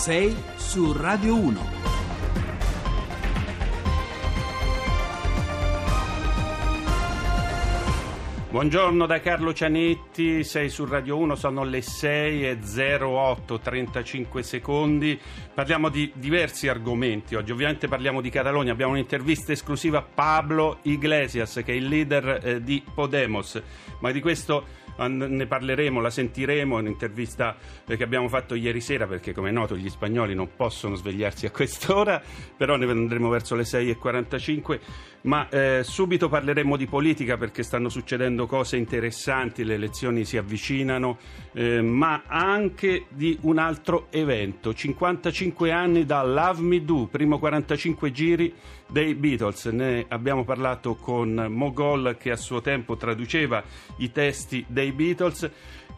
6 0.00 0.34
su 0.56 0.94
Radio 0.94 1.34
1. 1.36 1.89
Buongiorno 8.50 9.06
da 9.06 9.20
Carlo 9.20 9.54
Cianetti, 9.54 10.42
sei 10.42 10.70
su 10.70 10.84
Radio 10.84 11.16
1, 11.18 11.36
sono 11.36 11.62
le 11.62 11.82
6 11.82 12.48
e 12.48 12.58
08, 13.00 13.60
35 13.60 14.42
secondi. 14.42 15.16
Parliamo 15.54 15.88
di 15.88 16.10
diversi 16.16 16.66
argomenti 16.66 17.36
oggi, 17.36 17.52
ovviamente 17.52 17.86
parliamo 17.86 18.20
di 18.20 18.28
Catalogna, 18.28 18.72
abbiamo 18.72 18.90
un'intervista 18.90 19.52
esclusiva 19.52 19.98
a 19.98 20.02
Pablo 20.02 20.78
Iglesias 20.82 21.62
che 21.64 21.72
è 21.72 21.76
il 21.76 21.86
leader 21.86 22.40
eh, 22.42 22.60
di 22.60 22.82
Podemos, 22.92 23.62
ma 24.00 24.10
di 24.10 24.20
questo 24.20 24.66
ne 25.08 25.46
parleremo, 25.46 26.00
la 26.00 26.10
sentiremo. 26.10 26.78
In 26.78 26.86
un'intervista 26.86 27.56
che 27.86 28.02
abbiamo 28.02 28.28
fatto 28.28 28.54
ieri 28.54 28.80
sera 28.80 29.06
perché 29.06 29.32
come 29.32 29.48
è 29.48 29.52
noto 29.52 29.76
gli 29.76 29.88
spagnoli 29.88 30.34
non 30.34 30.50
possono 30.56 30.94
svegliarsi 30.94 31.46
a 31.46 31.50
quest'ora, 31.50 32.20
però 32.56 32.76
ne 32.76 32.90
andremo 32.90 33.28
verso 33.28 33.54
le 33.54 33.62
6.45, 33.62 34.80
ma 35.22 35.48
eh, 35.48 35.80
subito 35.82 36.28
parleremo 36.28 36.76
di 36.76 36.86
politica 36.86 37.36
perché 37.36 37.62
stanno 37.62 37.88
succedendo 37.88 38.39
cose 38.46 38.76
interessanti, 38.76 39.64
le 39.64 39.74
elezioni 39.74 40.24
si 40.24 40.36
avvicinano, 40.36 41.18
eh, 41.52 41.80
ma 41.82 42.22
anche 42.26 43.06
di 43.08 43.38
un 43.42 43.58
altro 43.58 44.06
evento, 44.10 44.74
55 44.74 45.70
anni 45.70 46.04
da 46.04 46.22
Love 46.22 46.60
Me 46.60 46.84
Do, 46.84 47.08
primo 47.10 47.38
45 47.38 48.10
giri 48.12 48.54
dei 48.90 49.14
Beatles. 49.14 49.66
Ne 49.66 50.04
abbiamo 50.08 50.44
parlato 50.44 50.94
con 50.94 51.46
Mogol 51.48 52.16
che 52.18 52.30
a 52.30 52.36
suo 52.36 52.60
tempo 52.60 52.96
traduceva 52.96 53.62
i 53.98 54.10
testi 54.12 54.64
dei 54.68 54.92
Beatles. 54.92 55.50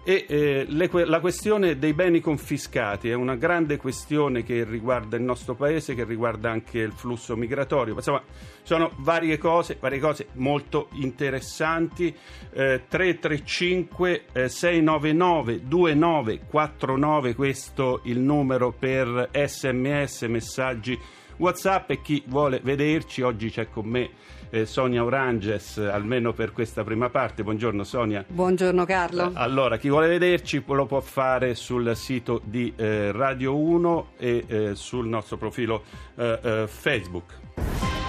E 0.05 0.27
eh, 0.29 0.65
le, 0.69 0.91
la 1.07 1.21
questione 1.21 1.79
dei 1.79 1.93
beni 1.93 2.19
confiscati 2.19 3.09
è 3.09 3.15
una 3.15 3.37
grande 3.37 3.77
questione 3.77 4.43
che 4.43 4.65
riguarda 4.65 5.17
il 5.17 5.23
nostro 5.23 5.55
paese, 5.55 5.95
che 5.95 6.03
riguarda 6.03 6.51
anche 6.51 6.79
il 6.81 6.91
flusso 6.93 7.37
migratorio. 7.37 7.95
Insomma, 7.95 8.21
sono 8.65 8.91
varie 8.97 9.39
cose, 9.39 9.77
varie 9.79 10.01
cose 10.01 10.27
molto 10.33 10.89
interessanti. 10.95 12.09
Eh, 12.51 12.83
335 12.89 14.25
eh, 14.33 14.49
699 14.49 15.61
2949, 15.63 17.35
questo 17.37 18.01
il 18.05 18.19
numero 18.19 18.73
per 18.73 19.31
sms, 19.33 20.23
messaggi 20.23 20.99
WhatsApp 21.43 21.91
e 21.91 22.01
chi 22.03 22.23
vuole 22.27 22.61
vederci, 22.63 23.21
oggi 23.21 23.51
c'è 23.51 23.69
con 23.69 23.87
me 23.87 24.11
eh, 24.51 24.65
Sonia 24.65 25.03
Oranges, 25.03 25.77
almeno 25.79 26.33
per 26.33 26.53
questa 26.53 26.85
prima 26.85 27.11
parte. 27.11 27.43
Buongiorno 27.43 27.83
Sonia. 27.83 28.25
Buongiorno 28.25 28.85
Carlo. 28.85 29.25
Eh, 29.25 29.33
allora, 29.35 29.77
chi 29.77 29.89
vuole 29.89 30.07
vederci 30.07 30.63
lo 30.65 30.87
può 30.87 31.01
fare 31.01 31.57
sul 31.57 31.97
sito 31.97 32.41
di 32.45 32.73
eh, 32.77 33.11
Radio 33.11 33.57
1 33.57 34.11
e 34.19 34.45
eh, 34.47 34.75
sul 34.77 35.09
nostro 35.09 35.37
profilo 35.37 35.83
eh, 36.15 36.39
eh, 36.41 36.65
Facebook. 36.69 37.41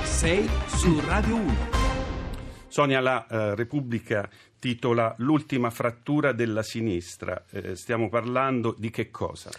Sei 0.03 0.47
su 0.67 1.01
Radio 1.07 1.35
1. 1.35 1.55
Sonia, 2.67 3.01
la 3.01 3.25
Repubblica 3.55 4.29
titola 4.59 5.13
L'ultima 5.17 5.71
frattura 5.71 6.33
della 6.33 6.63
sinistra. 6.63 7.43
stiamo 7.73 8.09
parlando 8.09 8.75
di 8.77 8.89
che 8.89 9.09
cosa? 9.11 9.49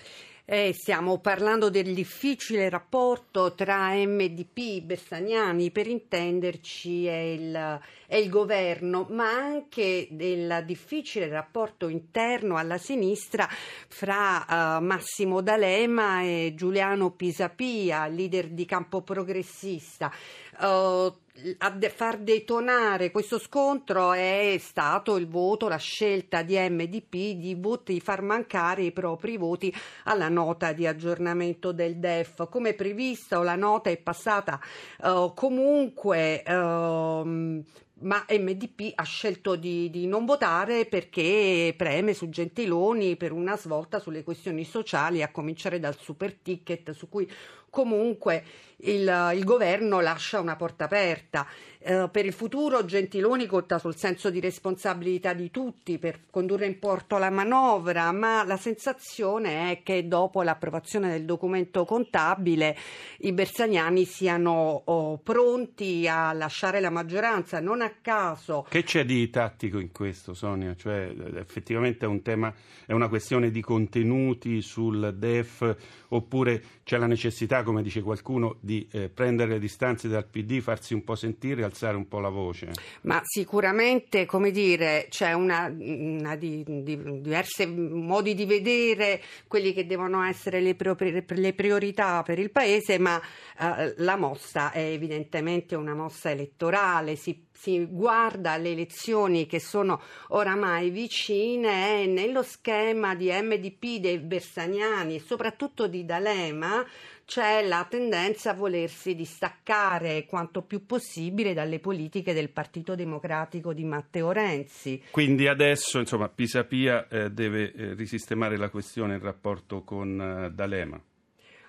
Eh, 0.47 0.75
stiamo 0.75 1.20
parlando 1.20 1.70
del 1.70 1.95
difficile 1.95 2.69
rapporto 2.69 3.55
tra 3.55 3.95
MDP, 3.95 4.83
Bersaniani, 4.83 5.70
per 5.70 5.86
intenderci, 5.86 7.06
e 7.06 7.33
il, 7.33 7.81
e 8.06 8.19
il 8.19 8.28
governo, 8.28 9.06
ma 9.09 9.31
anche 9.31 10.06
del 10.11 10.62
difficile 10.67 11.28
rapporto 11.28 11.89
interno 11.89 12.56
alla 12.56 12.77
sinistra 12.77 13.48
fra 13.48 14.45
uh, 14.78 14.84
Massimo 14.84 15.41
D'Alema 15.41 16.20
e 16.20 16.53
Giuliano 16.55 17.12
Pisapia, 17.12 18.06
leader 18.06 18.51
di 18.51 18.67
campo 18.67 19.01
progressista. 19.01 20.13
Uh, 20.59 21.13
a 21.59 21.70
de- 21.70 21.89
far 21.91 22.19
detonare 22.19 23.11
questo 23.11 23.41
scontro 23.41 24.13
è 24.13 24.57
stato 24.61 25.17
il 25.17 25.27
voto, 25.27 25.67
la 25.67 25.79
scelta 25.79 26.42
di 26.42 26.57
MDP 26.57 27.37
di, 27.37 27.57
voti, 27.59 27.95
di 27.95 28.01
far 28.01 28.23
mancare 28.23 28.85
i 28.85 28.92
propri 28.92 29.37
voti 29.37 29.75
alla 30.05 30.29
nota 30.29 30.73
di 30.73 30.87
aggiornamento 30.87 31.73
del 31.73 31.97
DEF. 31.97 32.48
Come 32.48 32.75
previsto, 32.75 33.42
la 33.42 33.57
nota 33.57 33.91
è 33.91 33.97
passata 33.97 34.61
uh, 35.03 35.35
comunque 35.35 36.42
uh, 36.47 37.63
ma 37.97 38.25
MDP 38.29 38.92
ha 38.95 39.05
scelto 39.05 39.57
di, 39.57 39.89
di, 39.89 40.07
non 40.07 40.25
votare 40.25 40.86
perché 40.86 41.75
preme 41.77 42.13
su 42.13 42.29
Gentiloni 42.29 43.17
per 43.17 43.33
una 43.33 43.57
svolta 43.57 43.98
sulle 43.98 44.23
questioni 44.23 44.65
sociali, 44.65 45.23
a 45.23 45.31
cominciare 45.31 45.79
dal 45.79 45.97
super 45.98 46.35
ticket 46.35 46.91
su 46.91 47.09
cui 47.09 47.29
comunque 47.74 48.45
il, 48.85 49.33
il 49.35 49.45
governo 49.45 50.01
lascia 50.01 50.39
una 50.39 50.55
porta 50.55 50.85
aperta. 50.85 51.45
Eh, 51.86 52.08
per 52.11 52.24
il 52.24 52.33
futuro 52.33 52.85
Gentiloni 52.85 53.45
conta 53.45 53.79
sul 53.79 53.95
senso 53.95 54.30
di 54.30 54.40
responsabilità 54.40 55.35
di 55.35 55.51
tutti 55.51 55.98
per 55.98 56.20
condurre 56.30 56.64
in 56.64 56.79
porto 56.79 57.18
la 57.18 57.29
manovra, 57.29 58.11
ma 58.12 58.42
la 58.45 58.57
sensazione 58.57 59.70
è 59.70 59.83
che 59.83 60.08
dopo 60.08 60.42
l'approvazione 60.42 61.11
del 61.11 61.27
documento 61.27 61.85
contabile 61.85 62.74
i 63.18 63.33
bersaniani 63.33 64.06
siano 64.06 64.83
oh, 64.85 65.18
pronti 65.18 66.08
a 66.08 66.33
lasciare 66.33 66.80
la 66.80 66.91
maggioranza, 66.91 67.61
non 67.61 67.83
a 67.83 67.92
caso. 68.01 68.67
Che 68.68 68.83
c'è 68.83 69.05
di 69.05 69.29
tattico 69.29 69.79
in 69.79 69.92
questo, 69.92 70.33
Sonia? 70.33 70.74
Cioè, 70.74 71.14
effettivamente 71.35 72.06
è 72.06 72.08
un 72.08 72.23
tema, 72.23 72.55
è 72.86 72.92
una 72.92 73.08
questione 73.08 73.51
di 73.51 73.61
contenuti 73.61 74.62
sul 74.62 75.14
DEF 75.18 75.77
oppure 76.08 76.62
c'è 76.85 76.96
la 76.96 77.06
necessità, 77.06 77.62
come 77.64 77.83
dice 77.83 78.02
qualcuno, 78.02 78.57
di 78.61 78.86
eh, 78.92 79.08
prendere 79.08 79.52
le 79.52 79.58
distanze 79.58 80.08
dal 80.08 80.27
PD, 80.27 80.61
farsi 80.61 80.95
un 80.95 81.02
po' 81.02 81.17
sentire, 81.17 81.64
alzare 81.64 81.97
un 81.97 82.07
po' 82.07 82.20
la 82.20 82.29
voce? 82.29 82.70
Ma 83.02 83.20
sicuramente, 83.25 84.27
come 84.27 84.52
dire, 84.52 85.07
c'è 85.08 85.33
una, 85.33 85.67
una 85.77 86.36
di, 86.36 86.63
di, 86.64 87.20
diversi 87.20 87.67
modi 87.67 88.35
di 88.35 88.45
vedere 88.45 89.20
quelli 89.48 89.73
che 89.73 89.86
devono 89.86 90.23
essere 90.23 90.61
le, 90.61 90.77
le 90.79 91.53
priorità 91.55 92.23
per 92.23 92.39
il 92.39 92.51
Paese, 92.51 92.98
ma 92.98 93.20
eh, 93.58 93.95
la 93.98 94.17
mossa 94.17 94.70
è 94.70 94.80
evidentemente 94.80 95.74
una 95.74 95.95
mossa 95.95 96.30
elettorale, 96.30 97.17
si, 97.17 97.47
si 97.53 97.86
guarda 97.86 98.53
alle 98.53 98.73
elezioni 98.73 99.47
che 99.47 99.61
sono 99.61 100.01
oramai 100.29 100.91
vicine 100.91 102.03
e 102.03 102.07
nello 102.07 102.42
schema 102.42 103.14
di 103.14 103.30
MDP 103.30 104.01
dei 104.01 104.19
Bersaniani 104.19 105.17
e 105.17 105.20
soprattutto 105.20 105.86
di 105.86 106.05
D'Alema 106.05 106.85
c'è 107.24 107.67
la 107.67 107.86
tendenza 107.89 108.51
a 108.51 108.55
volersi 108.55 109.14
distaccare 109.14 110.27
quanto 110.27 110.62
più 110.62 110.86
possibile 110.86 111.55
dalle 111.55 111.80
politiche 111.80 112.33
del 112.33 112.51
Partito 112.51 112.95
Democratico 112.95 113.73
di 113.73 113.85
Matteo 113.85 114.30
Renzi. 114.33 115.02
Quindi 115.11 115.48
adesso 115.48 115.98
insomma, 115.98 116.29
Pisapia 116.29 117.08
eh, 117.08 117.30
deve 117.30 117.73
eh, 117.73 117.95
risistemare 117.95 118.57
la 118.57 118.68
questione 118.68 119.14
in 119.14 119.20
rapporto 119.20 119.83
con 119.83 120.20
eh, 120.20 120.51
D'Alema. 120.51 121.01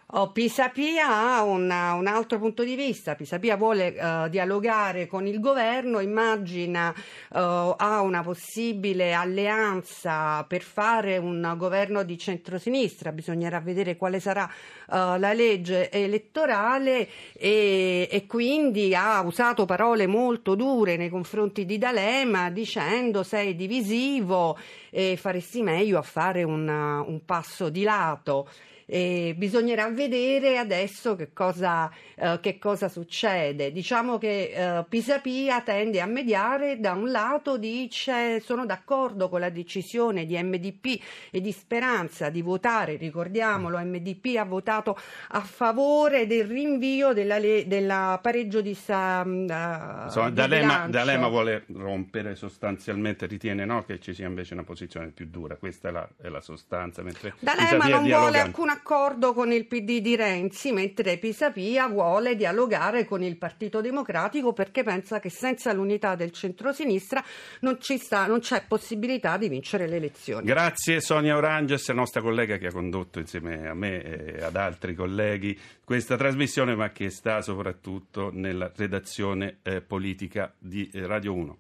Oh, 0.10 0.32
Pisapia 0.32 1.08
ha 1.08 1.42
una, 1.42 1.94
un 1.94 2.06
altro 2.06 2.38
punto 2.38 2.64
di 2.64 2.76
vista, 2.76 3.16
Pisapia 3.16 3.58
vuole 3.58 3.88
uh, 3.88 4.30
dialogare 4.30 5.08
con 5.08 5.26
il 5.26 5.40
governo, 5.40 6.00
immagina 6.00 6.90
uh, 6.90 7.74
ha 7.76 8.02
una 8.02 8.22
possibile 8.22 9.14
alleanza 9.14 10.44
per 10.44 10.62
fare 10.62 11.18
un 11.18 11.56
governo 11.58 12.04
di 12.04 12.20
centrosinistra, 12.20 13.12
bisognerà 13.12 13.60
vedere 13.60 13.98
quale 13.98 14.20
sarà 14.20 14.44
uh, 14.44 15.18
la 15.18 15.34
legge 15.34 15.90
elettorale 15.90 17.10
e, 17.34 18.08
e, 18.10 18.26
quindi 18.28 18.94
ha 18.94 19.22
usato 19.22 19.66
parole 19.66 20.06
molto 20.06 20.54
dure 20.54 20.98
nei 20.98 21.10
confronti 21.10 21.66
di 21.66 21.80
D'Alema 21.80 22.52
dicendo 22.52 23.24
sei 23.24 23.56
divisivo 23.56 24.56
e 24.92 25.18
faresti 25.18 25.64
meglio 25.64 25.98
a 25.98 26.04
fare 26.04 26.44
una, 26.44 27.02
un 27.02 27.26
passo 27.26 27.70
di 27.70 27.82
lato. 27.82 28.48
E 28.86 29.34
bisognerà 29.36 29.90
vedere 29.90 30.58
adesso 30.58 31.16
che 31.16 31.34
cosa, 31.34 31.90
eh, 32.16 32.40
che 32.42 32.60
cosa 32.60 32.88
succede. 32.88 33.72
Diciamo 33.72 34.18
che 34.18 34.52
eh, 34.54 34.86
Pisapia 34.88 35.62
tende 35.62 36.02
a 36.02 36.06
mediare, 36.06 36.80
da 36.80 36.94
un 36.94 37.10
lato 37.10 37.58
dice 37.58 38.40
sono 38.42 38.66
d'accordo 38.66 39.30
con 39.30 39.40
la 39.40 39.50
decisione 39.50 40.26
di 40.26 40.42
MDP 40.42 41.02
e 41.32 41.42
di 41.42 41.52
Speranza 41.52 42.30
di 42.30 42.42
votare, 42.42 42.96
ricordiamolo, 42.96 43.80
MDP 43.80 44.38
ha 44.38 44.46
votato 44.46 44.98
a 45.30 45.42
favore 45.42 46.28
del 46.28 46.46
rinvio 46.46 47.14
della, 47.14 47.40
della 47.40 48.20
pareggio 48.22 48.62
di, 48.62 48.74
sa, 48.76 49.24
uh, 49.26 49.30
Insomma, 49.30 50.30
di 50.30 50.36
D'Alema, 50.36 50.88
D'Alema, 50.88 51.28
vuole 51.28 51.66
rompere 51.74 52.36
sostanzialmente, 52.36 53.26
ritiene 53.26 53.66
no, 53.66 53.84
che 53.84 54.00
ci 54.00 54.14
sia 54.14 54.28
invece 54.28 54.54
una 54.54 54.64
posizione 54.64 55.08
più 55.08 55.28
dura, 55.28 55.56
questa 55.56 55.90
è 55.90 55.92
la, 55.92 56.08
è 56.22 56.28
la 56.28 56.42
sostanza. 56.42 57.02
D'Alema 57.40 57.88
non 57.88 58.04
vuole 58.04 58.40
alcuna 58.40 58.75
accordo 58.76 59.34
con 59.34 59.52
il 59.52 59.66
PD 59.66 60.00
di 60.02 60.16
Renzi, 60.16 60.72
mentre 60.72 61.18
Pisapia 61.18 61.88
vuole 61.88 62.36
dialogare 62.36 63.06
con 63.06 63.24
il 63.24 63.38
Partito 63.38 63.82
Democratico 63.82 64.54
perché 64.54 64.84
pensa 64.84 65.20
che 65.20 65.30
senza 65.30 65.72
l'unità 65.72 66.16
del 66.16 66.32
centrosinistra 66.32 67.24
non, 67.62 67.80
ci 67.80 67.98
sta, 67.98 68.28
non 68.28 68.40
c'è 68.40 68.64
possibilità 68.68 69.38
di 69.38 69.48
vincere 69.48 69.88
le 69.88 69.96
elezioni. 69.96 70.46
Grazie 70.46 71.00
Sonia 71.00 71.38
Oranges, 71.38 71.88
nostra 71.90 72.22
collega 72.22 72.58
che 72.58 72.68
ha 72.68 72.72
condotto 72.72 73.20
insieme 73.20 73.68
a 73.68 73.74
me 73.74 74.04
e 74.04 74.44
ad 74.44 74.56
altri 74.56 74.94
colleghi 74.94 75.58
questa 75.84 76.18
trasmissione, 76.18 76.76
ma 76.76 76.92
che 76.92 77.10
sta 77.10 77.42
soprattutto 77.42 78.30
nella 78.34 78.72
redazione 78.76 79.60
eh, 79.64 79.82
politica 79.82 80.54
di 80.58 80.90
eh, 80.94 81.08
Radio 81.08 81.34
1. 81.34 81.58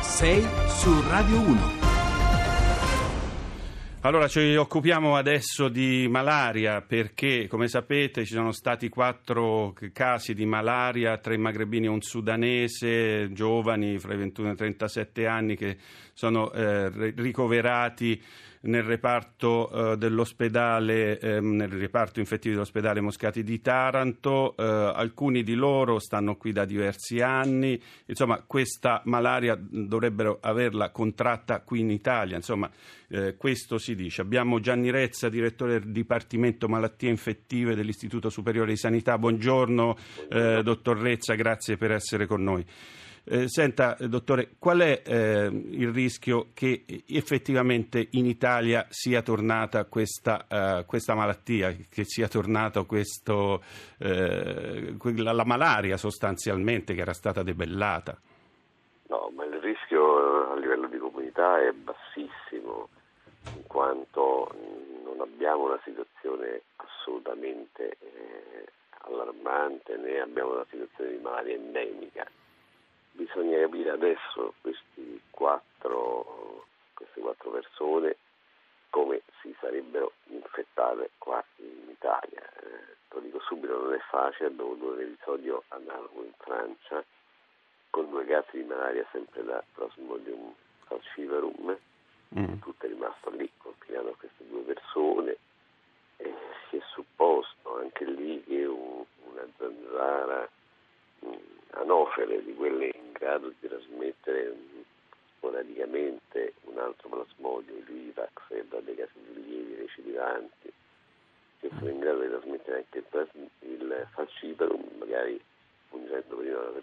6 0.00 0.46
su 0.68 1.02
Radio 1.08 1.40
1. 1.40 1.81
Allora 4.04 4.26
ci 4.26 4.56
occupiamo 4.56 5.14
adesso 5.14 5.68
di 5.68 6.08
malaria 6.10 6.80
perché, 6.80 7.46
come 7.46 7.68
sapete, 7.68 8.24
ci 8.24 8.32
sono 8.32 8.50
stati 8.50 8.88
quattro 8.88 9.72
casi 9.92 10.34
di 10.34 10.44
malaria, 10.44 11.18
tre 11.18 11.36
magrebini 11.36 11.86
e 11.86 11.90
un 11.90 12.00
sudanese, 12.00 13.30
giovani 13.30 14.00
fra 14.00 14.14
i 14.14 14.16
21 14.16 14.48
e 14.48 14.52
i 14.54 14.56
37 14.56 15.26
anni 15.28 15.54
che 15.54 15.76
sono 16.14 16.50
eh, 16.50 17.12
ricoverati 17.14 18.20
nel 18.62 18.82
reparto 18.82 19.92
eh, 19.92 19.96
dell'ospedale, 19.96 21.18
ehm, 21.18 21.56
nel 21.56 21.70
reparto 21.70 22.20
infettivo 22.20 22.54
dell'ospedale 22.54 23.00
Moscati 23.00 23.42
di 23.42 23.60
Taranto. 23.60 24.54
Eh, 24.56 24.62
alcuni 24.62 25.42
di 25.42 25.54
loro 25.54 25.98
stanno 25.98 26.36
qui 26.36 26.52
da 26.52 26.64
diversi 26.64 27.20
anni. 27.20 27.80
Insomma, 28.06 28.42
questa 28.46 29.02
malaria 29.06 29.58
dovrebbero 29.58 30.38
averla 30.40 30.90
contratta 30.90 31.60
qui 31.60 31.80
in 31.80 31.90
Italia. 31.90 32.36
Insomma, 32.36 32.70
eh, 33.08 33.36
questo 33.36 33.78
si 33.78 33.94
dice. 33.94 34.22
Abbiamo 34.22 34.60
Gianni 34.60 34.90
Rezza, 34.90 35.28
direttore 35.28 35.80
del 35.80 35.90
Dipartimento 35.90 36.68
Malattie 36.68 37.10
Infettive 37.10 37.74
dell'Istituto 37.74 38.30
Superiore 38.30 38.70
di 38.70 38.76
Sanità. 38.76 39.18
Buongiorno, 39.18 39.96
eh, 40.30 40.62
dottor 40.62 40.98
Rezza, 40.98 41.34
grazie 41.34 41.76
per 41.76 41.92
essere 41.92 42.26
con 42.26 42.42
noi. 42.42 42.64
Eh, 43.24 43.46
senta, 43.46 43.96
dottore, 44.00 44.54
qual 44.58 44.80
è 44.80 45.00
eh, 45.06 45.46
il 45.46 45.92
rischio 45.92 46.48
che 46.52 46.84
effettivamente 47.06 48.08
in 48.12 48.26
Italia 48.26 48.86
sia 48.88 49.22
tornata 49.22 49.84
questa, 49.84 50.46
uh, 50.50 50.84
questa 50.86 51.14
malattia, 51.14 51.70
che 51.88 52.02
sia 52.02 52.26
tornata 52.26 52.82
questo, 52.82 53.62
eh, 53.98 54.96
la, 55.18 55.32
la, 55.32 55.44
malaria 55.44 55.96
sostanzialmente 55.96 56.94
che 56.94 57.00
era 57.00 57.12
stata 57.12 57.44
debellata? 57.44 58.18
No, 59.06 59.30
ma 59.36 59.44
il 59.44 59.60
rischio 59.60 60.50
a 60.50 60.56
livello 60.56 60.88
di 60.88 60.98
comunità 60.98 61.60
è 61.60 61.70
bassissimo, 61.70 62.88
in 63.54 63.62
quanto 63.68 64.52
non 65.04 65.20
abbiamo 65.20 65.66
una 65.66 65.80
situazione 65.84 66.62
assolutamente 66.74 67.98
eh, 68.00 68.66
allarmante 69.04 69.96
né 69.96 70.18
abbiamo 70.18 70.54
una 70.54 70.66
situazione 70.68 71.10
di 71.12 71.22
malaria 71.22 71.54
endemica 71.54 72.26
bisogna 73.12 73.58
capire 73.58 73.90
adesso 73.90 74.54
quattro, 75.30 76.66
queste 76.94 77.20
quattro 77.20 77.50
persone 77.50 78.16
come 78.90 79.22
si 79.40 79.54
sarebbero 79.58 80.12
infettate 80.26 81.10
qua 81.18 81.42
in 81.56 81.88
Italia. 81.88 82.42
Eh, 82.60 82.96
lo 83.10 83.20
dico 83.20 83.40
subito, 83.40 83.76
non 83.76 83.94
è 83.94 83.98
facile, 84.10 84.48
abbiamo 84.48 84.72
avuto 84.72 84.92
un 84.92 85.00
episodio 85.00 85.64
analogo 85.68 86.22
in 86.22 86.32
Francia 86.38 87.04
con 87.90 88.08
due 88.08 88.24
casi 88.24 88.58
di 88.58 88.64
malaria 88.64 89.06
sempre 89.10 89.44
da 89.44 89.62
Plasmodium 89.74 90.54
falciparum, 90.86 91.76
mm. 92.38 92.58
tutto 92.60 92.86
è 92.86 92.88
rimasto 92.88 93.30
lì, 93.30 93.50
confinato 93.58 94.08
a 94.08 94.16
queste 94.16 94.46
due 94.48 94.60
persone 94.60 95.36
e 96.16 96.34
si 96.68 96.76
è 96.76 96.82
supposto 96.92 97.78
anche 97.78 98.04
lì 98.04 98.42
che 98.44 98.64
un, 98.64 99.04
una 99.24 99.46
zanzara 99.58 100.48
mh, 101.18 101.36
anofele 101.72 102.44
di 102.44 102.54
quelle 102.54 102.86
in 102.86 103.12
grado 103.12 103.48
di 103.48 103.68
trasmettere 103.68 104.54
sporadicamente 105.36 106.54
un 106.62 106.78
altro 106.78 107.08
plasmodio, 107.08 107.76
il 107.76 107.84
Vivax 107.84 108.30
e 108.48 108.64
dei 108.82 108.94
casi 108.94 109.12
lievi 109.34 109.74
recidivanti, 109.76 110.72
che 111.60 111.70
sono 111.78 111.90
in 111.90 111.98
grado 111.98 112.20
di 112.20 112.28
trasmettere 112.28 112.76
anche 112.78 112.98
il, 112.98 113.48
il 113.60 114.06
falciparum, 114.12 114.88
magari 114.98 115.40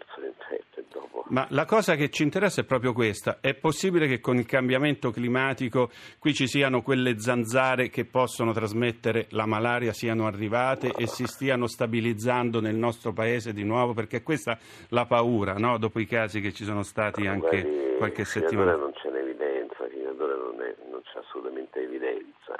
la 0.00 0.04
persona 0.04 0.26
infetta 0.26 0.80
e 0.80 0.84
dopo. 0.90 1.24
Ma 1.28 1.46
la 1.50 1.64
cosa 1.64 1.94
che 1.94 2.10
ci 2.10 2.22
interessa 2.22 2.60
è 2.60 2.64
proprio 2.64 2.92
questa. 2.92 3.38
È 3.40 3.54
possibile 3.54 4.06
che 4.06 4.20
con 4.20 4.36
il 4.36 4.46
cambiamento 4.46 5.10
climatico 5.10 5.90
qui 6.18 6.32
ci 6.34 6.46
siano 6.46 6.82
quelle 6.82 7.18
zanzare 7.18 7.88
che 7.88 8.04
possono 8.04 8.52
trasmettere 8.52 9.26
la 9.30 9.46
malaria 9.46 9.92
siano 9.92 10.26
arrivate 10.26 10.88
no. 10.88 10.96
e 10.96 11.06
si 11.06 11.26
stiano 11.26 11.66
stabilizzando 11.66 12.60
nel 12.60 12.76
nostro 12.76 13.12
paese 13.12 13.52
di 13.52 13.64
nuovo? 13.64 13.92
Perché 13.92 14.22
questa 14.22 14.52
è 14.52 14.58
la 14.88 15.06
paura, 15.06 15.54
no? 15.54 15.78
dopo 15.78 16.00
i 16.00 16.06
casi 16.06 16.40
che 16.40 16.52
ci 16.52 16.64
sono 16.64 16.82
stati 16.82 17.24
no, 17.24 17.32
anche 17.32 17.62
guardi, 17.62 17.96
qualche 17.96 18.24
settimana. 18.24 18.76
non 18.76 18.92
c'è 18.92 19.08
un'evidenza, 19.08 19.86
fino 19.88 20.10
ad 20.10 20.20
ora 20.20 20.34
non, 20.34 20.60
è, 20.60 20.74
non 20.90 21.00
c'è 21.02 21.18
assolutamente 21.18 21.80
evidenza. 21.80 22.56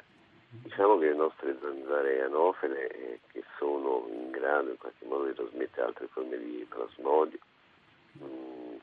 Diciamo 0.50 0.98
che 0.98 1.06
le 1.06 1.14
nostre 1.14 1.56
zanzare 1.60 2.22
anofele 2.22 2.88
eh, 2.88 3.20
che 3.32 3.44
sono 3.58 4.08
in 4.10 4.30
grado 4.50 4.70
in 4.70 4.78
qualche 4.78 5.04
modo 5.06 5.26
di 5.26 5.34
trasmettere 5.34 5.86
altre 5.86 6.06
forme 6.08 6.38
di 6.38 6.66
plasmodio 6.68 7.38
mh, 8.12 8.24
mm, 8.24 8.76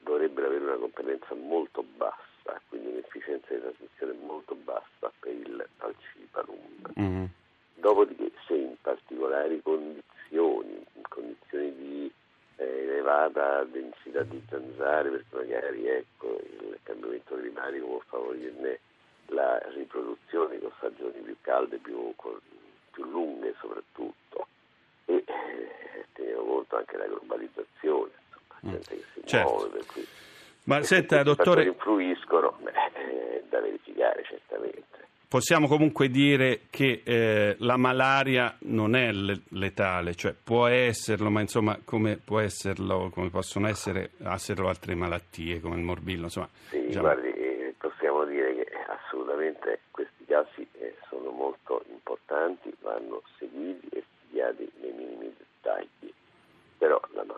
dovrebbero 0.00 0.46
avere 0.48 0.64
una 0.64 0.76
competenza 0.76 1.34
molto 1.34 1.84
bassa, 1.96 2.60
quindi 2.68 2.88
un'efficienza 2.88 3.54
di 3.54 3.60
trasmissione 3.60 4.12
molto 4.24 4.54
bassa 4.56 5.12
per 5.20 5.32
il 5.32 5.68
falciparum. 5.76 6.92
Mm-hmm. 6.98 7.24
Dopodiché 7.74 8.32
se 8.46 8.54
in 8.54 8.76
particolari 8.80 9.60
condizioni, 9.62 10.84
in 10.92 11.02
condizioni 11.08 11.74
di 11.76 12.12
eh, 12.56 12.64
elevata 12.64 13.64
densità 13.64 14.22
di 14.22 14.42
zanzare, 14.48 15.10
perché 15.10 15.36
magari 15.36 15.86
ecco, 15.86 16.40
il 16.40 16.78
cambiamento 16.82 17.36
climatico 17.36 17.86
può 17.86 18.02
favorirne 18.06 18.80
la 19.26 19.58
riproduzione 19.74 20.58
con 20.58 20.72
stagioni 20.78 21.20
più 21.20 21.36
calde, 21.40 21.78
più, 21.78 22.14
più 22.92 23.04
lunghe 23.04 23.54
soprattutto 23.60 24.46
e 25.06 25.24
eh, 25.24 26.06
teniamo 26.12 26.44
conto 26.44 26.76
anche 26.96 26.98
della 26.98 27.06
globalizzazione, 27.06 28.10
insomma, 28.24 28.60
mm. 28.64 28.70
gente 28.70 28.96
che 28.96 29.04
si 29.14 29.20
certo. 29.26 29.50
muove 29.50 29.68
per 29.68 29.86
cui 29.86 30.06
ma 30.64 30.82
senta, 30.82 31.22
dottore... 31.22 31.64
influiscono, 31.64 32.58
beh, 32.60 32.72
è 32.72 33.42
da 33.48 33.60
verificare 33.60 34.24
certamente. 34.24 34.84
Possiamo 35.28 35.68
comunque 35.68 36.08
dire 36.08 36.62
che 36.70 37.02
eh, 37.04 37.54
la 37.60 37.76
malaria 37.76 38.56
non 38.60 38.96
è 38.96 39.12
letale, 39.12 40.14
cioè 40.14 40.34
può 40.34 40.66
esserlo, 40.66 41.30
ma 41.30 41.40
insomma 41.40 41.78
come 41.84 42.16
può 42.16 42.40
esserlo, 42.40 43.10
come 43.12 43.30
possono 43.30 43.68
essere, 43.68 44.12
esserlo 44.24 44.68
altre 44.68 44.96
malattie 44.96 45.60
come 45.60 45.76
il 45.76 45.82
morbillo, 45.82 46.24
insomma. 46.24 46.48
Sì, 46.70 46.86
diciamo... 46.86 47.12
guardi, 47.12 47.74
possiamo 47.78 48.24
dire 48.24 48.54
che 48.56 48.66
assolutamente 48.88 49.80
questi 49.92 50.24
casi 50.26 50.66
eh, 50.80 50.96
sono 51.08 51.30
molto 51.30 51.84
importanti, 51.90 52.72
vanno 52.80 53.22
seguiti 53.38 53.86
e 53.90 54.02
studiati 54.26 54.68
nei 54.80 54.92
minimi 54.92 55.25
la 55.25 55.25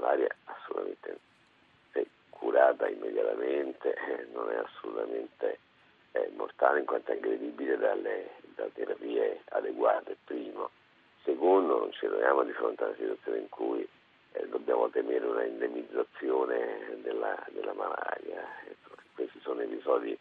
malaria 0.08 0.34
assolutamente 0.44 1.18
se 1.92 2.06
curata 2.30 2.88
immediatamente 2.88 3.94
eh, 3.94 4.26
non 4.32 4.50
è 4.50 4.56
assolutamente 4.56 5.58
eh, 6.12 6.30
mortale 6.36 6.80
in 6.80 6.86
quanto 6.86 7.12
è 7.12 7.16
aggredibile 7.16 7.76
dalle, 7.76 8.30
da 8.54 8.66
terapie 8.72 9.42
adeguate, 9.50 10.16
primo. 10.24 10.70
Secondo, 11.24 11.78
non 11.78 11.92
ci 11.92 12.06
troviamo 12.06 12.42
di 12.44 12.52
fronte 12.52 12.82
a 12.82 12.86
una 12.86 12.96
situazione 12.96 13.38
in 13.38 13.48
cui 13.50 13.86
eh, 14.32 14.48
dobbiamo 14.48 14.88
temere 14.88 15.26
una 15.26 15.44
indemnizzazione 15.44 16.98
della, 17.02 17.36
della 17.50 17.74
malaria. 17.74 18.42
Ecco, 18.66 18.94
questi 19.14 19.38
sono 19.40 19.60
episodi 19.60 20.16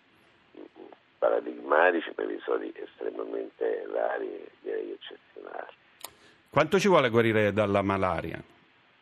paradigmatici 1.18 2.12
per 2.12 2.30
episodi 2.30 2.74
estremamente 2.76 3.88
rari, 3.92 4.46
direi 4.62 4.92
eccezionali. 4.92 5.74
Quanto 6.50 6.80
ci 6.80 6.88
vuole 6.88 7.10
guarire 7.10 7.54
dalla 7.54 7.82
malaria, 7.82 8.42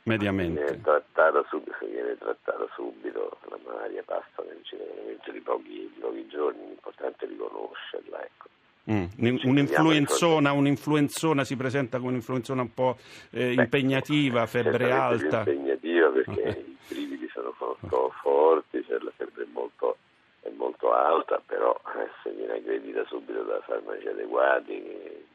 mediamente? 0.06 0.64
Viene 0.64 0.82
trattata 0.82 1.46
subito, 1.50 1.78
viene 1.86 2.18
trattata 2.18 2.68
subito, 2.74 3.38
la 3.50 3.60
malaria 3.66 4.04
passa 4.04 4.44
nel 4.48 4.60
generamento 4.64 5.32
di 5.32 5.40
pochi, 5.42 5.96
pochi 6.00 6.28
giorni, 6.28 6.66
l'importante 6.68 7.26
è 7.26 7.28
riconoscerla. 7.28 8.24
Ecco. 8.24 8.48
Mm. 8.92 9.38
Un'influenzona, 9.44 10.52
un'influenzona, 10.52 11.44
si 11.44 11.56
presenta 11.56 11.98
come 11.98 12.12
un'influenzona 12.12 12.62
un 12.62 12.74
po' 12.74 12.98
eh, 13.32 13.54
impegnativa, 13.54 14.46
febbre 14.46 14.92
alta. 14.92 15.40
impegnativa 15.40 16.10
perché 16.10 16.66
i 16.66 16.78
brividi 16.88 17.28
sono 17.34 17.54
molto 17.60 18.14
forti, 18.22 18.84
c'è 18.86 18.98
la 19.00 19.12
febbre 19.16 19.46
molto 19.52 19.98
è 20.46 20.52
molto 20.56 20.94
alta, 20.94 21.42
però 21.44 21.76
eh, 21.98 22.08
se 22.22 22.30
viene 22.30 22.54
aggredita 22.54 23.04
subito 23.06 23.42
da 23.42 23.60
farmaci 23.62 24.08
adeguati 24.08 25.26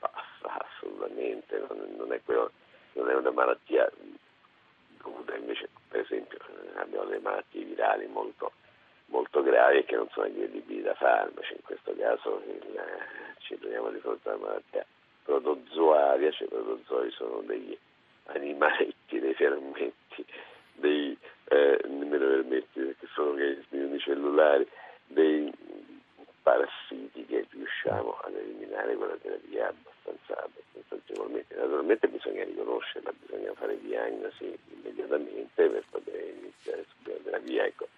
passa 0.00 0.66
assolutamente, 0.66 1.64
non, 1.68 1.78
non, 1.96 2.12
è 2.12 2.20
quello, 2.24 2.50
non, 2.92 3.08
è 3.08 3.14
una 3.14 3.30
malattia 3.30 3.90
dovuta 5.02 5.36
invece, 5.36 5.68
per 5.88 6.00
esempio, 6.00 6.38
abbiamo 6.74 7.06
delle 7.06 7.20
malattie 7.20 7.64
virali 7.64 8.06
molto, 8.06 8.52
molto 9.06 9.42
gravi 9.42 9.84
che 9.84 9.96
non 9.96 10.08
sono 10.10 10.26
aggredibili 10.26 10.82
da 10.82 10.94
farmaci. 10.94 11.52
In 11.52 11.62
questo 11.62 11.94
caso 11.96 12.42
il, 12.46 12.76
eh, 12.76 13.40
ci 13.40 13.58
troviamo 13.58 13.90
di 13.90 13.98
fronte 14.00 14.28
a 14.28 14.34
una 14.34 14.46
malattia 14.46 14.84
protozoaria, 15.24 16.30
cioè 16.32 16.46
i 16.46 16.50
protozoi 16.50 17.10
sono 17.12 17.40
degli 17.40 17.76
animaletti, 18.26 19.18
dei 19.18 19.34
fermenti, 19.34 20.24
dei 20.74 21.16
eh, 21.44 21.80
nemmeno 21.86 22.26
vermetti 22.26 22.80
perché 22.80 23.06
sono 23.12 23.30
organismi 23.30 23.80
unicellulari, 23.80 24.68
dei 25.06 25.52
parassiti 26.42 27.26
che 27.26 27.46
riusciamo 27.50 28.18
ad 28.22 28.34
eliminare 28.34 28.96
con 28.96 29.08
la 29.08 29.16
terapia. 29.20 29.74
Naturalmente 31.90 32.08
bisogna 32.08 32.44
riconoscerla, 32.44 33.12
bisogna 33.26 33.52
fare 33.54 33.80
diagnosi 33.80 34.58
immediatamente 34.70 35.68
per 35.68 35.84
poter 35.90 36.34
iniziare 36.38 36.84
subito 36.88 37.10
la 37.10 37.24
terapia. 37.24 37.64
Ecco. 37.64 37.88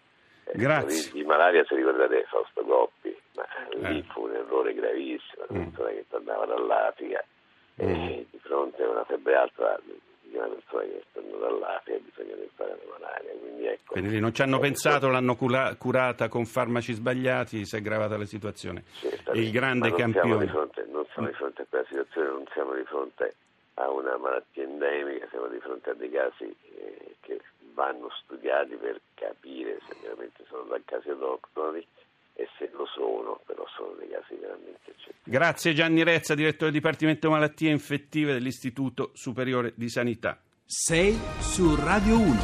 Eh, 0.45 0.57
Grazie. 0.57 1.13
Di 1.13 1.25
malaria, 1.25 1.63
se 1.67 1.75
ricordate 1.75 2.25
Fausto 2.29 2.63
Coppi, 2.63 3.15
ma 3.35 3.45
lì 3.89 3.99
eh. 3.99 4.05
fu 4.13 4.23
un 4.23 4.35
errore 4.35 4.73
gravissimo, 4.73 5.45
una 5.49 5.59
mm. 5.59 5.65
persona 5.65 5.89
che 5.91 6.05
tornava 6.09 6.47
dall'Africa 6.47 7.25
mm. 7.83 7.89
e 7.89 8.27
di 8.31 8.39
fronte 8.39 8.83
a 8.83 8.89
una 8.89 9.05
febbre 9.05 9.35
alta 9.35 9.79
di 9.85 10.37
una 10.37 10.49
persona 10.49 10.83
che 10.85 11.05
torna 11.13 11.37
dall'Africa 11.37 11.99
bisogna 11.99 12.35
pensare 12.37 12.73
alla 12.73 12.99
malaria. 12.99 13.31
Quindi, 13.39 13.67
ecco, 13.67 13.93
Quindi 13.93 14.21
non 14.21 14.33
ci 14.33 14.41
hanno 14.41 14.57
ecco, 14.57 14.65
pensato, 14.65 15.09
l'hanno 15.11 15.37
cura- 15.37 15.75
curata 15.77 16.29
con 16.29 16.47
farmaci 16.47 16.95
sbagliati, 16.95 17.67
si 17.67 17.75
è 17.75 17.79
aggravata 17.79 18.17
la 18.17 18.25
situazione. 18.25 18.85
Il 19.35 19.51
grande 19.51 19.93
campione. 19.93 20.47
Fronte, 20.47 20.87
non 20.91 21.05
siamo 21.13 21.29
di 21.29 21.35
fronte 21.35 21.61
a 21.61 21.67
quella 21.69 21.85
situazione, 21.85 22.29
non 22.29 22.45
siamo 22.55 22.73
di 22.73 22.85
fronte 22.85 23.35
a 23.83 23.91
una 23.91 24.17
malattia 24.17 24.63
endemica, 24.63 25.27
siamo 25.31 25.49
di 25.49 25.59
fronte 25.59 25.91
a 25.91 25.95
dei 25.95 26.11
casi 26.11 26.45
eh, 26.45 27.17
che 27.21 27.41
vanno 27.75 28.09
studiati 28.23 28.77
per 28.77 29.01
capire 29.15 29.79
se 29.89 29.97
veramente 30.01 30.45
sono 30.49 30.63
da 30.65 30.81
casi 30.85 31.09
autoctoni 31.09 31.85
e 32.35 32.49
se 32.59 32.71
lo 32.73 32.87
sono, 32.87 33.41
però 33.45 33.67
sono 33.77 33.95
dei 33.99 34.09
casi 34.09 34.35
veramente 34.37 34.91
eccezionali. 34.91 35.23
Grazie 35.25 35.75
Gianni 35.75 36.05
Rezza, 36.05 36.35
direttore 36.35 36.71
del 36.71 36.81
Dipartimento 36.81 37.31
Malattie 37.31 37.71
Infettive 37.71 38.33
dell'Istituto 38.33 39.11
Superiore 39.15 39.73
di 39.75 39.89
Sanità. 39.89 40.39
6 40.65 41.13
su 41.41 41.75
Radio 41.77 42.19
1. 42.19 42.41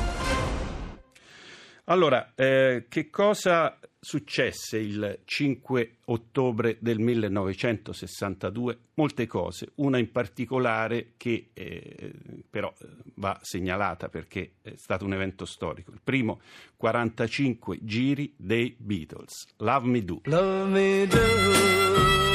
Allora, 1.84 2.32
eh, 2.34 2.84
che 2.88 3.08
cosa 3.08 3.78
successe 4.00 4.78
il 4.78 5.20
5 5.24 5.96
ottobre 6.06 6.76
del 6.80 6.98
1962? 6.98 8.78
Molte 8.94 9.26
cose, 9.26 9.72
una 9.76 9.98
in 9.98 10.10
particolare 10.10 11.12
che 11.16 11.50
eh, 11.52 12.12
però 12.48 12.72
eh, 12.80 12.86
va 13.14 13.38
segnalata 13.42 14.08
perché 14.08 14.52
è 14.62 14.74
stato 14.76 15.04
un 15.04 15.14
evento 15.14 15.44
storico. 15.44 15.92
Il 15.92 16.00
primo 16.02 16.40
45 16.76 17.78
giri 17.82 18.32
dei 18.36 18.74
Beatles. 18.78 19.46
Love 19.58 19.86
Me 19.86 20.04
Do. 20.04 20.20
Love 20.24 20.64
me 20.68 21.06
do. 21.06 22.27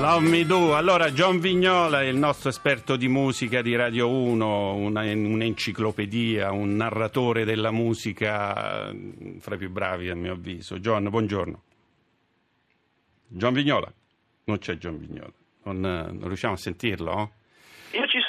Love 0.00 0.28
Me 0.28 0.44
Do. 0.44 0.76
Allora, 0.76 1.10
John 1.12 1.38
Vignola 1.38 2.02
è 2.02 2.06
il 2.06 2.16
nostro 2.16 2.48
esperto 2.48 2.96
di 2.96 3.08
musica 3.08 3.62
di 3.62 3.74
Radio 3.76 4.10
1, 4.10 4.74
una, 4.74 5.02
un'enciclopedia, 5.02 6.50
un 6.50 6.76
narratore 6.76 7.44
della 7.44 7.70
musica 7.70 8.92
mm, 8.92 9.38
fra 9.38 9.54
i 9.54 9.58
più 9.58 9.70
bravi 9.70 10.10
a 10.10 10.14
mio 10.14 10.32
avviso. 10.32 10.78
John, 10.78 11.08
buongiorno. 11.08 11.62
John 13.28 13.52
Vignola? 13.54 13.92
Non 14.44 14.58
c'è 14.58 14.76
John 14.76 14.98
Vignola, 14.98 15.32
non, 15.62 15.80
non 15.80 16.26
riusciamo 16.26 16.54
a 16.54 16.58
sentirlo? 16.58 17.10
Oh? 17.10 17.32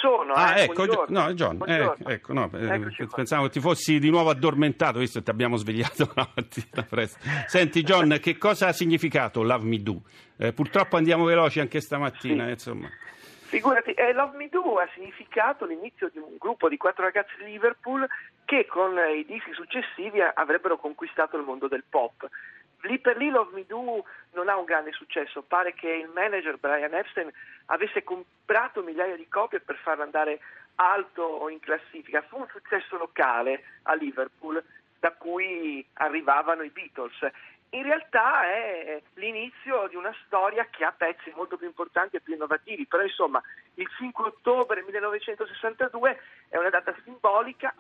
Sono. 0.05 0.33
Ah, 0.33 0.59
eh, 0.59 0.63
ecco, 0.65 0.85
no, 1.07 1.33
John, 1.33 1.63
eh, 1.65 1.95
ecco, 2.05 2.31
no, 2.33 2.47
eh, 2.53 3.07
pensavo 3.12 3.45
che 3.45 3.50
ti 3.50 3.59
fossi 3.59 3.97
di 3.97 4.12
nuovo 4.12 4.29
addormentato, 4.29 5.00
visto 5.00 5.17
che 5.17 5.25
ti 5.25 5.31
abbiamo 5.31 5.55
svegliato 5.55 6.12
la 6.13 6.29
mattina 6.35 6.85
presto. 6.88 7.17
Senti, 7.47 7.81
John, 7.81 8.19
che 8.21 8.38
cosa 8.38 8.67
ha 8.67 8.71
significato 8.71 9.41
Love 9.41 9.65
Me 9.65 9.81
Do? 9.81 10.01
Eh, 10.38 10.53
purtroppo 10.53 10.95
andiamo 10.97 11.24
veloci 11.25 11.59
anche 11.59 11.81
stamattina, 11.81 12.45
sì. 12.45 12.51
insomma. 12.51 12.88
Figurati, 13.47 13.93
eh, 13.93 14.13
Love 14.13 14.38
Me 14.38 14.47
Do 14.47 14.77
ha 14.77 14.88
significato 14.93 15.65
l'inizio 15.65 16.09
di 16.13 16.19
un 16.19 16.35
gruppo 16.38 16.69
di 16.69 16.77
quattro 16.77 17.03
ragazzi 17.03 17.33
di 17.39 17.45
Liverpool 17.45 18.07
che 18.45 18.67
con 18.67 18.93
i 19.17 19.25
dischi 19.25 19.53
successivi 19.53 20.19
avrebbero 20.21 20.77
conquistato 20.77 21.35
il 21.35 21.43
mondo 21.43 21.67
del 21.67 21.83
pop. 21.89 22.29
Lì 22.82 23.00
per 23.00 23.17
lì 23.17 23.29
Love 23.29 23.55
Me 23.55 23.65
Do 23.65 24.05
non 24.34 24.50
ha 24.50 24.58
un 24.58 24.65
grande 24.65 24.91
successo, 24.91 25.41
pare 25.41 25.74
che 25.74 25.89
il 25.89 26.10
manager 26.10 26.58
Brian 26.58 26.94
Epstein 26.94 27.32
avesse 27.67 28.03
comprato 28.03 28.84
migliaia 28.84 29.15
di 29.15 29.27
copie 29.27 29.60
per 29.60 29.77
farlo 29.77 30.03
andare 30.03 30.39
alto 30.75 31.48
in 31.50 31.60
classifica. 31.60 32.22
Fu 32.24 32.39
un 32.39 32.48
successo 32.50 32.98
locale 32.98 33.63
a 33.84 33.94
Liverpool 33.96 34.63
da 35.00 35.12
cui 35.13 35.86
arrivavano 35.94 36.63
i 36.63 36.70
Beatles 36.70 37.32
in 37.75 37.84
realtà 37.84 38.46
è 38.46 39.01
l'inizio 39.15 39.88
di 39.88 39.96
una 39.96 40.15
storia 40.25 40.65
che 40.70 40.86
ha 40.86 40.94
pezzi 40.94 41.32
molto 41.36 41.58
più 41.58 41.67
importanti 41.67 42.15
e 42.15 42.22
più 42.22 42.34
innovativi, 42.34 42.86
però 42.86 43.03
insomma 43.03 43.41
il 43.74 43.88
5 43.98 44.25
ottobre 44.25 44.82
1962 44.84 46.20
è 46.48 46.58
una 46.58 46.70
data 46.70 46.96
simbolica, 47.03 47.75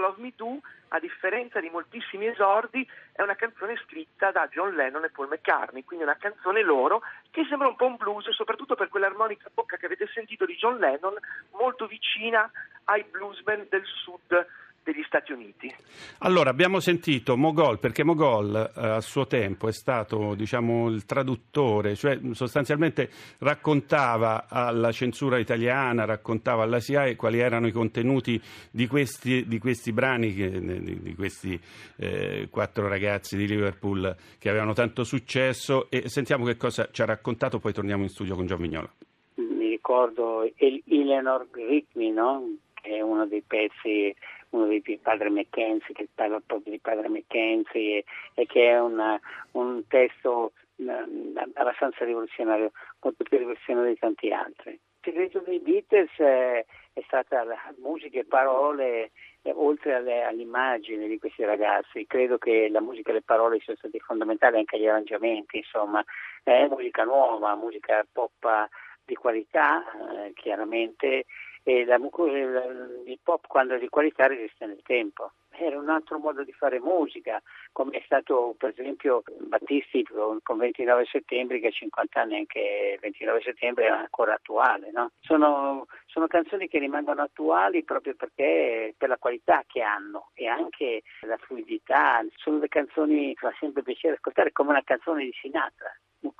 Love 0.00 0.20
Me 0.20 0.32
Do, 0.34 0.58
a 0.88 0.98
differenza 0.98 1.60
di 1.60 1.70
moltissimi 1.70 2.26
esordi, 2.26 2.86
è 3.12 3.22
una 3.22 3.36
canzone 3.36 3.76
scritta 3.84 4.32
da 4.32 4.48
John 4.48 4.74
Lennon 4.74 5.04
e 5.04 5.10
Paul 5.10 5.28
McCartney, 5.28 5.84
quindi 5.84 6.04
una 6.04 6.16
canzone 6.16 6.62
loro 6.62 7.02
che 7.30 7.44
sembra 7.48 7.68
un 7.68 7.76
po' 7.76 7.86
un 7.86 7.96
blues, 7.96 8.28
soprattutto 8.30 8.74
per 8.74 8.88
quell'armonica 8.88 9.46
a 9.46 9.50
bocca 9.54 9.76
che 9.76 9.86
avete 9.86 10.08
sentito 10.12 10.44
di 10.44 10.56
John 10.56 10.78
Lennon, 10.78 11.14
molto 11.52 11.86
vicina 11.86 12.50
ai 12.84 13.04
bluesmen 13.04 13.66
del 13.68 13.84
sud 13.84 14.46
degli 14.90 15.02
Stati 15.04 15.32
Uniti. 15.32 15.72
Allora, 16.18 16.50
abbiamo 16.50 16.80
sentito 16.80 17.36
Mogol, 17.36 17.78
perché 17.78 18.04
Mogol 18.04 18.54
eh, 18.54 18.86
a 18.86 19.00
suo 19.00 19.26
tempo 19.26 19.68
è 19.68 19.72
stato 19.72 20.34
diciamo, 20.34 20.88
il 20.88 21.04
traduttore, 21.04 21.94
cioè 21.94 22.18
sostanzialmente 22.32 23.10
raccontava 23.38 24.46
alla 24.48 24.92
censura 24.92 25.38
italiana, 25.38 26.04
raccontava 26.04 26.62
alla 26.64 26.80
SIAE 26.80 27.16
quali 27.16 27.38
erano 27.38 27.66
i 27.66 27.72
contenuti 27.72 28.40
di 28.70 28.86
questi, 28.86 29.46
di 29.46 29.58
questi 29.58 29.92
brani, 29.92 30.34
che, 30.34 30.50
di, 30.50 31.00
di, 31.00 31.14
questi 31.14 31.58
eh, 31.96 32.48
quattro 32.50 32.88
ragazzi 32.88 33.36
di 33.36 33.46
Liverpool 33.46 34.14
che 34.38 34.48
avevano 34.48 34.72
tanto 34.72 35.04
successo 35.04 35.88
e 35.90 36.08
sentiamo 36.08 36.44
che 36.44 36.56
cosa 36.56 36.88
ci 36.90 37.02
ha 37.02 37.06
raccontato, 37.06 37.58
poi 37.58 37.72
torniamo 37.72 38.02
in 38.02 38.08
studio 38.08 38.34
con 38.34 38.46
Gian 38.46 38.60
Vignola. 38.60 38.90
Mi 39.36 39.68
ricordo 39.68 40.50
Eleanor 40.56 41.46
Ritmi, 41.52 42.10
no? 42.10 42.56
che 42.80 42.96
è 42.96 43.00
uno 43.00 43.26
dei 43.26 43.42
pezzi 43.46 44.14
uno 44.50 44.66
dei 44.66 44.82
padre 45.02 45.30
Mackenzie, 45.30 45.94
che 45.94 46.08
parla 46.14 46.40
proprio 46.44 46.72
di 46.72 46.80
padre 46.80 47.08
Mackenzie 47.08 47.98
e, 47.98 48.04
e 48.34 48.46
che 48.46 48.68
è 48.68 48.80
una, 48.80 49.20
un 49.52 49.86
testo 49.86 50.52
uh, 50.76 50.90
abbastanza 51.54 52.04
rivoluzionario, 52.04 52.72
molto 53.00 53.24
più 53.24 53.38
rivoluzionario 53.38 53.92
di 53.92 53.98
tanti 53.98 54.32
altri. 54.32 54.72
Il 54.72 55.12
segreto 55.12 55.38
dei 55.40 55.60
Beatles 55.60 56.14
è, 56.16 56.64
è 56.92 57.02
stata 57.06 57.44
musica 57.78 58.18
e 58.18 58.24
parole 58.26 59.12
eh, 59.42 59.52
oltre 59.54 59.94
alle, 59.94 60.24
all'immagine 60.24 61.08
di 61.08 61.18
questi 61.18 61.44
ragazzi. 61.44 62.06
Credo 62.06 62.36
che 62.36 62.68
la 62.68 62.82
musica 62.82 63.10
e 63.10 63.14
le 63.14 63.22
parole 63.22 63.60
siano 63.60 63.78
stati 63.78 63.98
fondamentali 63.98 64.58
anche 64.58 64.78
gli 64.78 64.86
arrangiamenti, 64.86 65.58
insomma, 65.58 66.04
è 66.42 66.66
musica 66.68 67.04
nuova, 67.04 67.54
musica 67.54 68.06
pop 68.12 68.68
di 69.04 69.14
qualità, 69.14 69.82
eh, 70.26 70.32
chiaramente 70.34 71.24
e 71.62 71.84
la, 71.84 71.96
il 71.96 73.18
pop 73.22 73.46
quando 73.46 73.74
è 73.74 73.78
di 73.78 73.88
qualità 73.88 74.26
resiste 74.26 74.66
nel 74.66 74.80
tempo. 74.82 75.32
Era 75.52 75.78
un 75.78 75.90
altro 75.90 76.18
modo 76.18 76.42
di 76.42 76.52
fare 76.52 76.80
musica, 76.80 77.42
come 77.72 77.98
è 77.98 78.02
stato 78.04 78.54
per 78.56 78.70
esempio 78.70 79.22
Battisti 79.40 80.06
con 80.42 80.56
29 80.56 81.04
settembre, 81.06 81.60
che 81.60 81.66
a 81.66 81.70
50 81.70 82.20
anni 82.20 82.36
anche 82.36 82.96
29 83.00 83.42
settembre 83.42 83.86
è 83.86 83.90
ancora 83.90 84.34
attuale. 84.34 84.90
No? 84.92 85.10
Sono, 85.20 85.86
sono, 86.06 86.28
canzoni 86.28 86.68
che 86.68 86.78
rimangono 86.78 87.22
attuali 87.22 87.84
proprio 87.84 88.14
perché 88.14 88.94
per 88.96 89.08
la 89.08 89.18
qualità 89.18 89.64
che 89.66 89.82
hanno 89.82 90.30
e 90.34 90.46
anche 90.46 91.02
la 91.22 91.36
fluidità. 91.36 92.24
Sono 92.36 92.58
le 92.58 92.68
canzoni 92.68 93.34
che 93.34 93.46
fa 93.46 93.54
sempre 93.58 93.82
piacere 93.82 94.14
ascoltare 94.14 94.52
come 94.52 94.70
una 94.70 94.82
canzone 94.82 95.24
di 95.24 95.32
Sinatra 95.40 95.92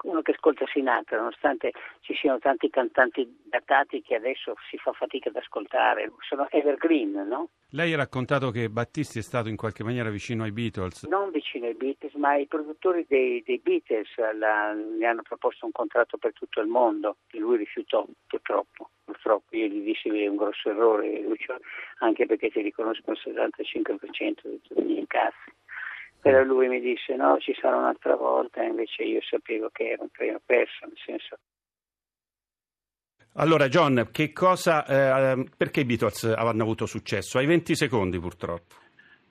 uno 0.03 0.23
che 0.23 0.33
ascolta 0.33 0.67
Sinatra, 0.67 1.17
nonostante 1.17 1.73
ci 2.01 2.15
siano 2.15 2.39
tanti 2.39 2.69
cantanti 2.71 3.41
datati 3.45 4.03
che 4.03 4.15
adesso 4.15 4.55
si 4.69 4.77
fa 4.77 4.93
fatica 4.93 5.29
ad 5.29 5.37
ascoltare, 5.37 6.11
sono 6.21 6.49
evergreen, 6.51 7.13
no? 7.29 7.49
Lei 7.71 7.93
ha 7.93 7.97
raccontato 7.97 8.51
che 8.51 8.69
Battisti 8.69 9.21
è 9.21 9.23
stato 9.23 9.49
in 9.49 9.57
qualche 9.57 9.85
maniera 9.85 10.11
vicino 10.11 10.43
ai 10.43 10.51
Beatles. 10.51 11.05
Non 11.05 11.31
vicino 11.31 11.67
ai 11.67 11.75
Beatles, 11.75 12.15
ma 12.15 12.37
i 12.37 12.47
produttori 12.47 13.07
dei, 13.09 13.43
dei 13.45 13.59
Beatles 13.59 14.09
la, 14.37 14.75
gli 14.75 15.05
hanno 15.05 15.23
proposto 15.23 15.67
un 15.67 15.73
contratto 15.73 16.19
per 16.19 16.33
tutto 16.33 16.61
il 16.61 16.67
mondo 16.67 17.19
e 17.31 17.39
lui 17.39 17.57
rifiutò, 17.57 18.05
purtroppo. 18.27 18.91
Purtroppo 19.05 19.57
io 19.57 19.67
gli 19.67 19.83
dissi 19.83 20.09
che 20.09 20.25
è 20.25 20.27
un 20.27 20.37
grosso 20.37 20.71
errore, 20.71 21.21
Lucio, 21.21 21.59
anche 21.99 22.27
perché 22.27 22.51
ti 22.51 22.61
riconoscono 22.61 23.17
il 23.17 23.33
75% 23.33 24.35
dei 24.43 24.61
tuoi 24.63 24.99
incassi. 24.99 25.59
Però 26.21 26.43
lui 26.43 26.69
mi 26.69 26.81
disse 26.81 27.15
no, 27.17 27.39
ci 27.39 27.55
sarà 27.61 27.77
un'altra 27.77 28.15
volta, 28.17 28.63
invece 28.63 29.03
io 29.05 29.21
sapevo 29.23 29.71
che 29.73 29.91
era 29.91 30.03
un 30.03 30.11
treno 30.11 30.41
perso, 30.45 30.87
nel 30.87 30.99
senso... 31.05 31.39
Allora 33.35 33.69
John, 33.69 34.09
che 34.11 34.33
cosa, 34.33 34.85
eh, 34.85 35.47
perché 35.57 35.81
i 35.81 35.85
Beatles 35.85 36.25
avranno 36.25 36.63
avuto 36.63 36.85
successo? 36.85 37.39
Hai 37.39 37.47
20 37.47 37.75
secondi 37.77 38.19
purtroppo. 38.19 38.75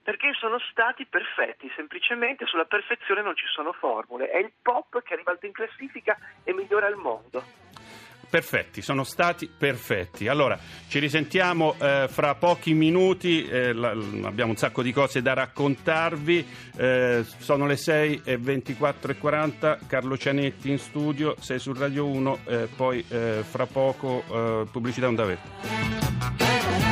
perché 0.02 0.34
sono 0.40 0.58
stati 0.72 1.06
perfetti, 1.06 1.70
semplicemente 1.76 2.46
sulla 2.48 2.66
perfezione 2.66 3.22
non 3.22 3.36
ci 3.36 3.46
sono 3.54 3.74
formule, 3.74 4.30
è 4.30 4.38
il 4.38 4.52
pop 4.60 5.04
che 5.04 5.14
arriva 5.14 5.38
in 5.42 5.52
classifica 5.52 6.18
e 6.44 6.54
migliora 6.54 6.88
il 6.88 6.96
mondo. 6.96 7.44
Perfetti, 8.30 8.84
sono 8.84 9.04
stati 9.04 9.50
perfetti. 9.50 10.28
Allora, 10.28 10.60
ci 10.88 11.00
risentiamo 11.00 11.74
eh, 11.80 12.08
fra 12.08 12.36
pochi 12.36 12.76
minuti, 12.76 13.44
eh, 13.48 13.74
la, 13.74 13.90
abbiamo 14.22 14.52
un 14.52 14.58
sacco 14.58 14.84
di 14.84 14.94
cose 14.94 15.24
da 15.24 15.34
raccontarvi. 15.34 16.46
Eh, 16.78 17.26
sono 17.40 17.66
le 17.66 17.76
6 17.76 18.22
e 18.24 18.38
24 18.38 19.14
e 19.14 19.18
40, 19.18 19.80
Carlo 19.88 20.16
Cianetti 20.16 20.70
in 20.70 20.78
studio, 20.78 21.36
sei 21.40 21.58
su 21.58 21.74
Radio 21.74 22.06
1, 22.06 22.40
eh, 22.46 22.68
poi 22.76 23.04
eh, 23.10 23.44
fra 23.50 23.66
poco 23.66 24.24
eh, 24.30 24.68
pubblicità 24.72 25.08
onda 25.08 25.26
verde. 25.26 26.89